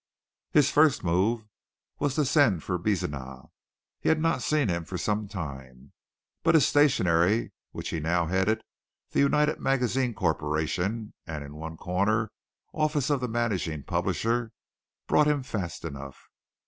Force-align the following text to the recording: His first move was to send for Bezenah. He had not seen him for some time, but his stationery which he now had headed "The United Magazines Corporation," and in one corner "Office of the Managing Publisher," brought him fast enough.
His 0.51 0.71
first 0.71 1.03
move 1.03 1.45
was 1.99 2.15
to 2.15 2.25
send 2.25 2.63
for 2.63 2.79
Bezenah. 2.79 3.49
He 3.99 4.09
had 4.09 4.19
not 4.19 4.41
seen 4.41 4.67
him 4.67 4.83
for 4.83 4.97
some 4.97 5.27
time, 5.27 5.91
but 6.41 6.55
his 6.55 6.67
stationery 6.67 7.51
which 7.69 7.89
he 7.89 7.99
now 7.99 8.25
had 8.25 8.47
headed 8.47 8.63
"The 9.11 9.19
United 9.19 9.59
Magazines 9.59 10.15
Corporation," 10.17 11.13
and 11.27 11.43
in 11.43 11.53
one 11.53 11.77
corner 11.77 12.31
"Office 12.73 13.11
of 13.11 13.19
the 13.21 13.27
Managing 13.27 13.83
Publisher," 13.83 14.51
brought 15.05 15.27
him 15.27 15.43
fast 15.43 15.85
enough. 15.85 16.31